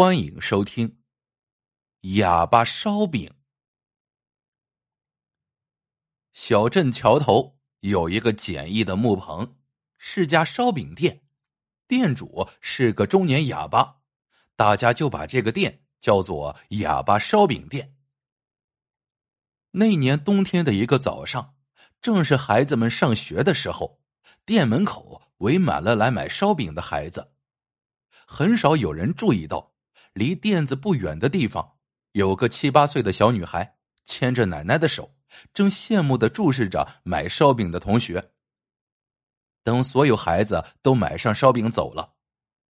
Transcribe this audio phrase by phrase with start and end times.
[0.00, 0.88] 欢迎收听
[2.16, 3.28] 《哑巴烧饼》。
[6.32, 9.58] 小镇桥头有一个简易的木棚，
[9.98, 11.20] 是家烧饼店，
[11.86, 13.96] 店主是个中年哑巴，
[14.56, 17.94] 大家就把这个店叫做“哑巴烧饼店”。
[19.72, 21.56] 那年冬天的一个早上，
[22.00, 24.00] 正是孩子们上学的时候，
[24.46, 27.34] 店门口围满了来买烧饼的孩子，
[28.24, 29.69] 很少有人注意到。
[30.12, 31.78] 离店子不远的地方，
[32.12, 35.16] 有个七八岁的小女孩牵着奶奶的手，
[35.52, 38.32] 正羡慕的注视着买烧饼的同学。
[39.62, 42.14] 等所有孩子都买上烧饼走了，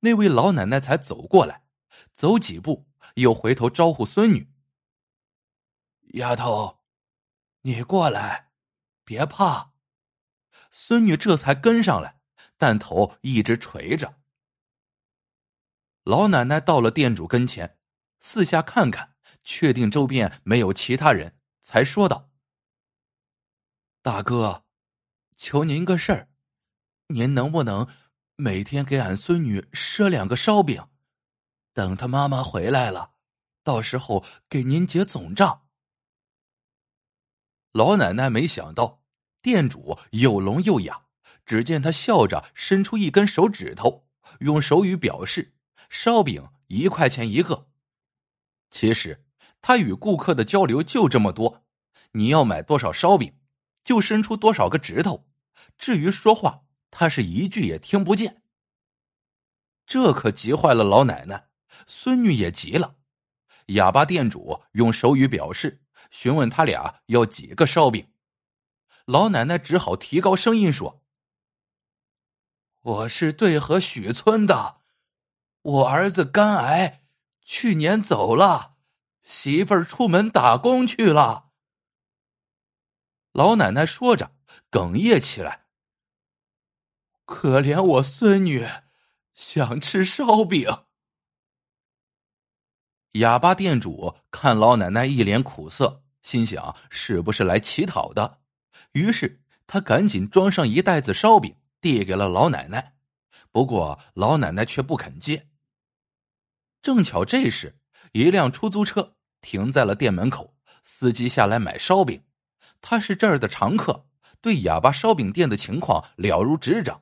[0.00, 1.64] 那位老奶奶才走过来，
[2.12, 4.52] 走几步又回头招呼孙女
[6.14, 6.80] ：“丫头，
[7.62, 8.50] 你过来，
[9.04, 9.72] 别怕。”
[10.70, 12.20] 孙女这才跟上来，
[12.56, 14.21] 但头一直垂着。
[16.04, 17.78] 老奶奶到了店主跟前，
[18.18, 19.14] 四下看看，
[19.44, 22.32] 确定周边没有其他人，才说道
[24.02, 24.64] ：“大哥，
[25.36, 26.28] 求您个事儿，
[27.06, 27.86] 您能不能
[28.34, 30.84] 每天给俺孙女赊两个烧饼？
[31.72, 33.12] 等她妈妈回来了，
[33.62, 35.68] 到时候给您结总账。”
[37.70, 39.04] 老奶奶没想到
[39.40, 41.06] 店主又聋又哑，
[41.46, 44.08] 只见他笑着伸出一根手指头，
[44.40, 45.54] 用手语表示。
[45.92, 47.68] 烧饼一块钱一个。
[48.70, 49.26] 其实
[49.60, 51.66] 他与顾客的交流就这么多，
[52.12, 53.38] 你要买多少烧饼，
[53.84, 55.28] 就伸出多少个指头。
[55.76, 58.42] 至于说话，他是一句也听不见。
[59.86, 61.50] 这可急坏了老奶奶，
[61.86, 62.96] 孙女也急了。
[63.66, 68.08] 哑巴店主用手语表示，询问他俩要几个烧饼。
[69.04, 71.02] 老奶奶只好提高声音说
[72.80, 74.80] ：“我是对河许村的。”
[75.62, 77.04] 我儿子肝癌，
[77.44, 78.74] 去年走了，
[79.22, 81.50] 媳妇儿出门打工去了。
[83.32, 84.32] 老奶奶说着，
[84.72, 85.66] 哽咽起来。
[87.24, 88.66] 可怜我孙女，
[89.34, 90.68] 想吃烧饼。
[93.12, 98.40] 哑巴店主看老奶奶一脸苦涩，心想是不是来乞讨的？
[98.92, 102.96] 于是他赶紧装上一袋子烧饼，递给了老奶奶。
[103.52, 105.48] 不过老奶奶却不肯接。
[106.82, 107.78] 正巧这时，
[108.10, 112.20] 一辆出租车停在了店门口，司机下来买烧饼。
[112.80, 114.06] 他是这儿的常客，
[114.40, 117.00] 对哑巴烧饼店的情况了如指掌。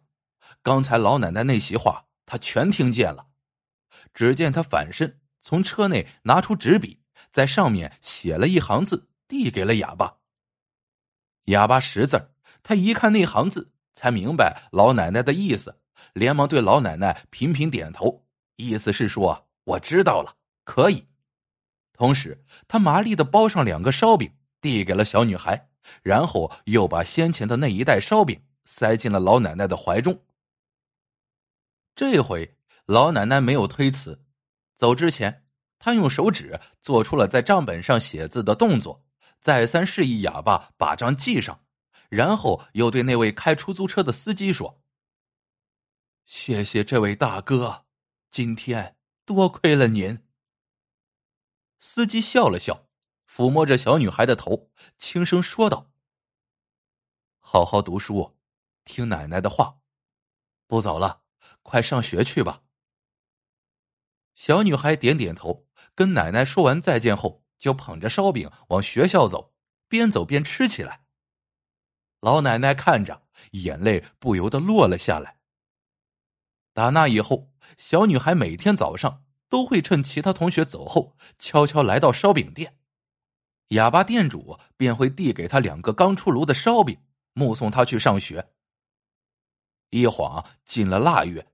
[0.62, 3.26] 刚才老奶奶那席话，他全听见了。
[4.12, 7.00] 只见他反身从车内拿出纸笔，
[7.32, 10.18] 在上面写了一行字，递给了哑巴。
[11.44, 15.80] 哑巴识字他一看那行字，才明白老奶奶的意思，
[16.12, 18.26] 连忙对老奶奶频频点头，
[18.56, 19.49] 意思是说。
[19.64, 21.06] 我知道了，可以。
[21.92, 25.68] 同时，他麻利的包上两个烧饼，递给了小女孩，
[26.02, 30.18] 然后又把先前的那一袋烧饼塞进了老奶奶的怀中。
[31.94, 32.56] 这回
[32.86, 34.24] 老奶奶没有推辞，
[34.76, 35.44] 走之前，
[35.78, 39.04] 她用手指做出了在账本上写字的动作，
[39.40, 41.62] 再三示意哑巴把账记上，
[42.08, 44.80] 然后又对那位开出租车的司机说
[46.24, 47.84] ：“谢谢这位大哥，
[48.30, 50.26] 今天。”多亏了您。
[51.78, 52.88] 司机笑了笑，
[53.26, 55.90] 抚摸着小女孩的头，轻声说道
[57.40, 58.36] ：“好好读书，
[58.84, 59.78] 听奶奶的话，
[60.66, 61.22] 不早了，
[61.62, 62.62] 快上学去吧。”
[64.36, 69.54] 小女孩点点头，跟奶奶说完再见后，就捧着烧饼往学校走，
[69.88, 71.06] 边走边吃起来。
[72.20, 75.39] 老奶奶看着，眼泪不由得落了下来。
[76.72, 77.48] 打那以后。
[77.76, 82.76] 小女孩每天早上都会趁其他同学走后，悄悄来到烧饼店，
[83.68, 86.98] 哑巴店主便会递给她两个刚出炉的烧饼，
[87.32, 88.50] 目送她去上学。
[89.90, 91.46] 一晃进了腊月，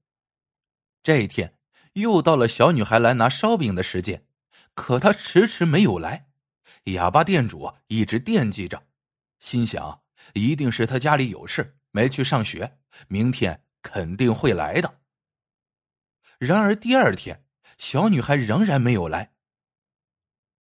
[1.03, 1.55] 这一天
[1.93, 4.27] 又到了小女孩来拿烧饼的时间，
[4.75, 6.29] 可她迟迟没有来，
[6.85, 8.83] 哑巴店主一直惦记着，
[9.39, 10.01] 心想
[10.33, 15.01] 一定是她家里有事没去上学，明天肯定会来的。
[16.39, 17.45] 然而第二天，
[17.79, 19.35] 小女孩仍然没有来。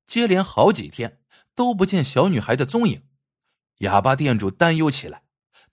[0.06, 1.20] 接连好几天
[1.54, 3.06] 都不见小女孩的踪影，
[3.78, 5.24] 哑巴店主担忧起来。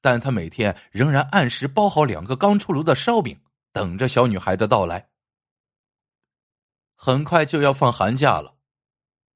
[0.02, 3.40] 但他每天仍然按时包好两个刚出炉的烧饼，
[3.72, 5.08] 等着小女孩的到来。
[6.94, 8.56] 很快就要放寒假了，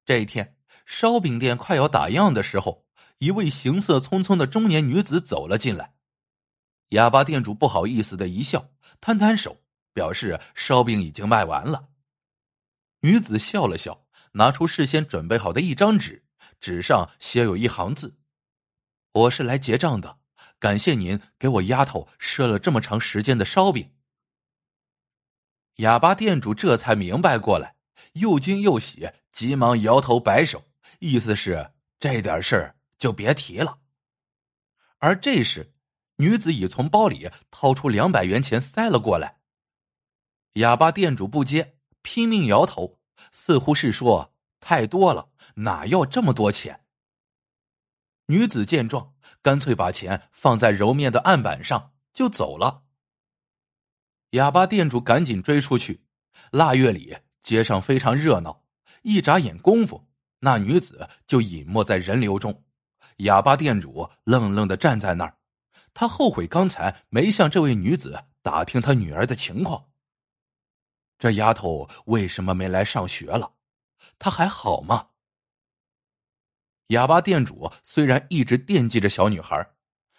[0.06, 2.86] 这一天，烧饼店快要打烊的时候，
[3.20, 5.94] 一位行色匆匆的中年女子走了进来。
[6.90, 9.62] 哑巴店主不好意思的一笑，摊摊手。
[9.98, 11.90] 表示烧饼已经卖完了。
[13.00, 16.24] 女子笑了笑，拿出事先准备好的一张纸，
[16.60, 18.16] 纸上写有一行字
[19.12, 20.20] ：“我是来结账的，
[20.60, 23.92] 感谢您给我丫头赊了这么长时间的烧饼。”
[25.78, 27.76] 哑巴店主这才明白过来，
[28.14, 30.64] 又惊又喜，急忙摇头摆手，
[31.00, 33.80] 意思是这点事儿就别提了。
[35.00, 35.74] 而这时，
[36.18, 39.34] 女子已从包里掏出两百元钱塞了过来。
[40.54, 43.00] 哑巴店主不接，拼命摇头，
[43.32, 46.82] 似乎是说太多了，哪要这么多钱？
[48.28, 52.84] 女子见状，干脆把钱放在揉面的案板上就走了。
[54.32, 56.04] 哑巴店主赶紧追出去。
[56.52, 58.64] 腊月里街上非常热闹，
[59.02, 60.08] 一眨眼功夫，
[60.40, 62.64] 那女子就隐没在人流中。
[63.18, 65.38] 哑巴店主愣愣的站在那儿，
[65.94, 69.90] 他后悔刚才没向这位女子打听他女儿的情况。
[71.18, 73.54] 这丫头为什么没来上学了？
[74.20, 75.10] 她还好吗？
[76.88, 79.74] 哑巴店主虽然一直惦记着小女孩，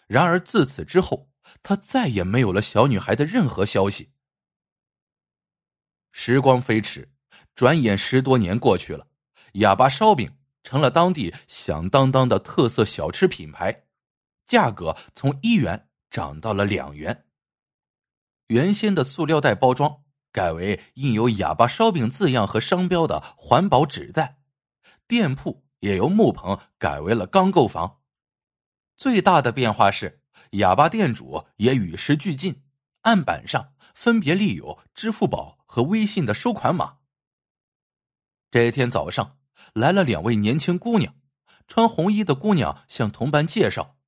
[0.06, 1.30] 然而自此之后，
[1.62, 4.12] 他再也没有了小女孩的任何消息。
[6.12, 7.10] 时光飞驰，
[7.54, 9.06] 转眼十多年过去了，
[9.52, 10.30] 哑巴烧饼
[10.62, 13.84] 成了当地响当当的特色小吃品牌，
[14.44, 17.24] 价格从一元涨到了两元。
[18.48, 20.04] 原先的塑料袋包装。
[20.32, 24.38] 改为印有“哑巴烧饼”字样和商标的环保纸袋，
[25.06, 28.00] 店铺也由木棚改为了钢构房。
[28.96, 30.22] 最大的变化是，
[30.52, 32.62] 哑巴店主也与时俱进，
[33.02, 36.98] 案板上分别立有支付宝和微信的收款码。
[38.50, 39.38] 这一天早上，
[39.72, 41.14] 来了两位年轻姑娘，
[41.66, 43.98] 穿红衣的姑娘向同伴介绍：“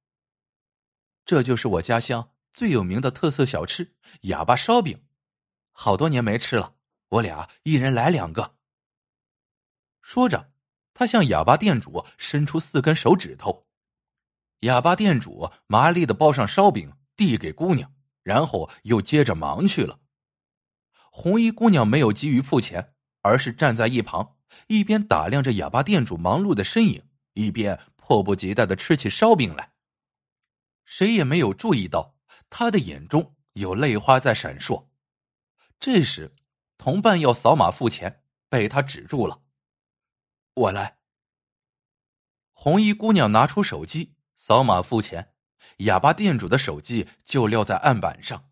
[1.24, 5.04] 这就是我家乡最有名的特色小吃——哑巴烧饼。”
[5.72, 6.74] 好多年没吃了，
[7.08, 8.56] 我俩一人来两个。
[10.02, 10.52] 说着，
[10.92, 13.66] 他向哑巴店主伸出四根手指头。
[14.60, 20.00] 哑巴店主麻利的包上烧饼，递给姑娘，然后又接着忙去了。
[21.10, 24.36] 红衣姑娘没有急于付钱，而是站在一旁，
[24.66, 29.72] 一边打量着哑巴店主忙碌的身影，一边迫不及待的吃起烧饼来。
[30.84, 32.16] 谁也没有注意到，
[32.50, 34.89] 他的眼中有泪花在闪烁。
[35.80, 36.36] 这时，
[36.76, 39.40] 同伴要扫码付钱，被他止住了。
[40.52, 40.98] 我来。
[42.52, 45.32] 红衣姑娘拿出手机扫码付钱，
[45.78, 48.50] 哑巴店主的手机就撂在案板上。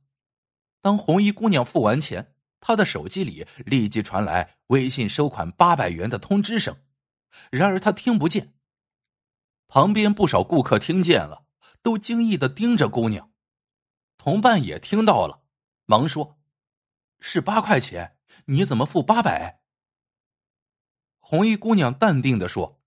[0.81, 6.79] 当红衣姑娘付完钱，她的手机里立即传来微信收款八百元的通知声。
[7.51, 8.55] 然而她听不见。
[9.67, 11.45] 旁边不少顾客听见了，
[11.83, 13.31] 都惊异的盯着姑娘。
[14.17, 15.43] 同伴也听到了，
[15.85, 16.38] 忙说。
[17.21, 18.17] 是八块钱，
[18.47, 19.63] 你怎么付八百？
[21.19, 22.81] 红衣姑娘淡定的说：“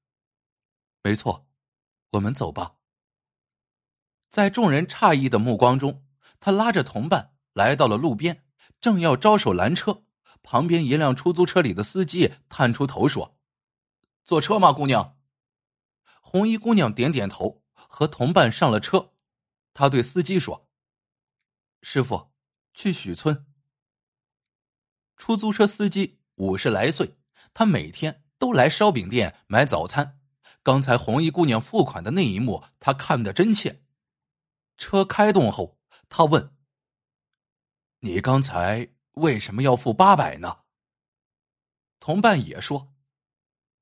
[1.04, 1.48] 没错，
[2.12, 2.78] 我们走吧。”
[4.32, 6.06] 在众人诧异的目光中，
[6.40, 8.46] 他拉着同伴来到了路边，
[8.80, 10.06] 正要招手拦车，
[10.42, 13.38] 旁边一辆出租车里的司机探出头说
[14.24, 15.20] ：“坐车吗，姑娘？”
[16.22, 19.14] 红衣姑娘点点头，和同伴上了车。
[19.74, 20.70] 他对司机说
[21.84, 22.32] ：“师傅，
[22.74, 23.46] 去许村。”
[25.22, 27.16] 出租车司机五十来岁，
[27.54, 30.20] 他每天都来烧饼店买早餐。
[30.64, 33.84] 刚才红衣姑娘付款的那一幕，他看得真切。
[34.80, 35.78] 车开动后，
[36.10, 36.56] 他问
[38.02, 40.62] ：“你刚才为什么要付八百呢？”
[42.02, 42.92] 同伴也说：“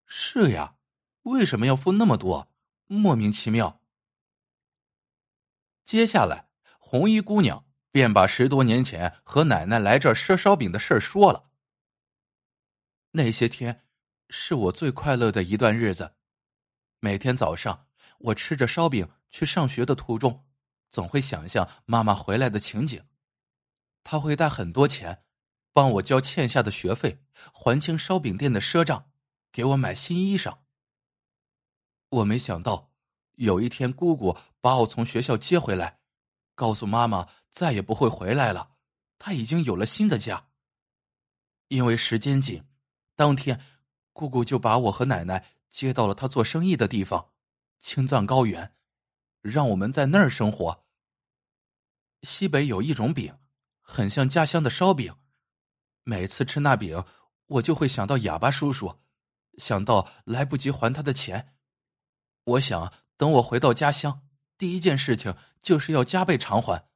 [0.05, 0.75] 是呀，
[1.21, 2.51] 为什么要付那么多？
[2.87, 3.81] 莫名其妙。”
[5.85, 6.49] 接下来，
[6.79, 7.68] 红衣姑娘。
[7.91, 11.49] 便把十多年前和奶奶来这儿赊烧饼的事说了。
[13.11, 13.85] 那些天
[14.29, 16.15] 是我最快乐的一段日子，
[16.99, 17.87] 每天早上
[18.19, 20.45] 我吃着烧饼去上学的途中，
[20.91, 23.03] 总会想象妈妈回来的情景。
[24.03, 25.23] 她会带很多钱，
[25.73, 29.11] 帮我交欠下的学费，还清烧饼店的赊账，
[29.51, 30.59] 给我买新衣裳。
[32.09, 32.91] 我没想到
[33.35, 35.98] 有一天姑姑把我从学校接回来。
[36.59, 38.71] 告诉妈妈再也不会回来了，
[39.17, 40.49] 她已经有了新的家。
[41.69, 42.65] 因为时间紧，
[43.15, 43.61] 当天
[44.11, 47.29] 姑姑就把我和奶奶接到了她做生意的地方——
[47.79, 48.75] 青藏高原，
[49.41, 50.83] 让我们在那儿生活。
[52.23, 53.33] 西北有一种饼，
[53.79, 55.15] 很像家乡的烧饼，
[56.03, 57.05] 每次吃那饼，
[57.45, 58.99] 我就会想到哑巴叔叔，
[59.57, 61.55] 想到来不及还他的钱。
[62.43, 64.28] 我想等我回到家乡。
[64.59, 66.91] 第一件事情就是要加倍偿还。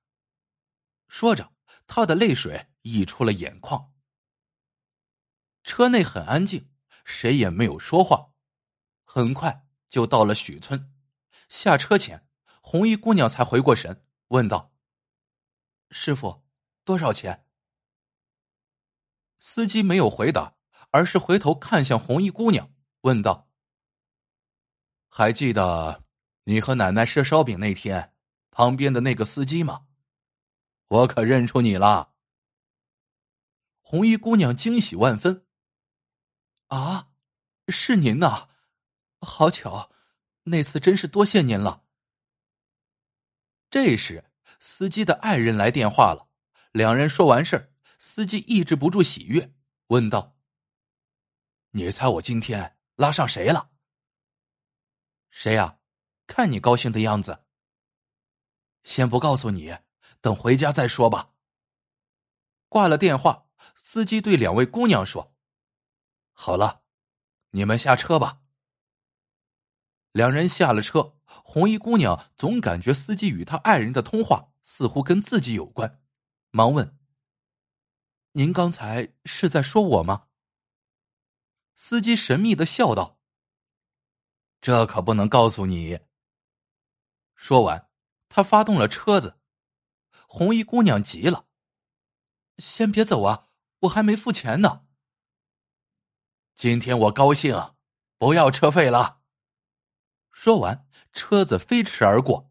[1.08, 1.54] 说着，
[1.88, 3.94] 他的泪水溢出了眼眶。
[5.64, 6.70] 车内很安静，
[7.06, 8.34] 谁也没有说话。
[9.06, 10.94] 很快就到了许村，
[11.48, 12.28] 下车前，
[12.62, 14.74] 红衣姑娘才回过神，问道
[15.90, 16.44] ：“师傅，
[16.84, 17.48] 多少钱？”
[19.40, 20.58] 司机没有回答，
[20.92, 23.50] 而是回头看向红衣姑娘，问道
[25.08, 26.03] ：“还记得
[26.44, 28.14] 你和奶奶赊烧饼那天
[28.52, 29.88] 旁边的那个司机吗？
[30.88, 32.14] 我可认出你了。”
[33.82, 35.46] 红衣姑娘惊喜万分。
[36.68, 37.10] 啊，
[37.68, 38.50] 是您呐！
[39.22, 39.92] 好巧，
[40.44, 41.84] 那次真是多谢您了。
[43.70, 44.24] 这时，
[44.60, 46.30] 司机的爱人来电话了。
[46.72, 49.54] 两人说完事儿，司机抑制不住喜悦，
[49.88, 50.36] 问道
[51.72, 53.72] ：“你猜我今天拉上谁了
[55.30, 55.78] ？”“谁呀？
[56.36, 57.44] 看你高兴的样子。
[58.84, 59.78] ”“先不告诉你，
[60.20, 61.36] 等回家再说吧。”
[62.70, 63.46] 挂了电话，
[63.78, 65.36] 司机对两位姑娘说
[66.34, 66.82] ：“好了，
[67.52, 68.42] 你们下车吧。”
[70.12, 76.02] 两人下了车，红衣姑娘总感觉司机与他爱人的通话似乎跟自己有关，
[76.50, 76.98] 忙问
[78.34, 80.30] ：“您刚才是在说我吗？”
[81.78, 83.20] 司机神秘的笑道
[84.60, 86.00] ：“这可不能告诉你。”
[87.44, 87.90] 说完，
[88.30, 89.38] 他发动了车子。
[90.30, 91.48] 红衣姑娘急了
[92.58, 94.86] ：“先别走啊，我还没付钱呢。”
[96.56, 97.74] 今天我高兴，
[98.18, 99.24] 不要车费了。
[100.32, 102.50] 说完，车子飞驰而过。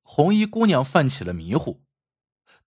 [0.00, 1.84] 红衣姑娘犯起了迷糊，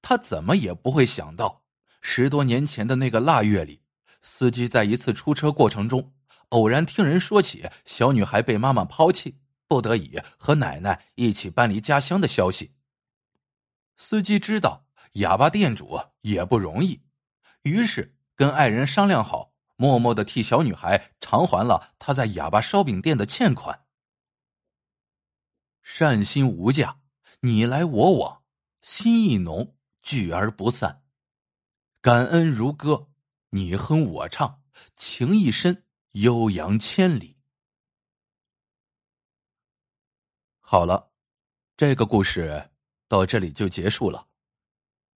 [0.04, 1.66] 她怎么也不会想到，
[2.00, 3.82] 十多年前的那个腊月里，
[4.22, 6.14] 司机在一次出车过程中，
[6.50, 9.40] 偶然听人说起小女孩被妈妈抛弃，
[9.76, 12.72] 不得已和奶奶一起搬离家乡的消息。
[13.98, 17.02] 司机知道哑巴店主也不容易，
[17.64, 19.52] 于是跟爱人商量好。
[19.76, 23.82] 默默的替小女孩偿还了她在哑巴烧饼店的欠款。
[25.84, 27.02] 善心无价，
[27.42, 28.44] 你来我往，
[28.82, 31.04] 心意浓，聚而不散。
[32.00, 33.10] 感恩如歌，
[33.50, 34.62] 你哼我唱，
[34.96, 37.35] 情意深，悠扬千里。
[40.68, 41.12] 好了，
[41.78, 42.72] 这个故事
[43.08, 44.28] 到这里就结束了。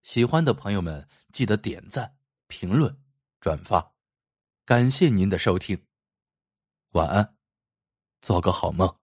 [0.04, 2.16] 喜欢的朋友们记得点赞、
[2.46, 2.96] 评论、
[3.40, 3.92] 转发。
[4.64, 5.84] 感谢您的收听，
[6.92, 7.36] 晚安，
[8.22, 8.99] 做个好梦。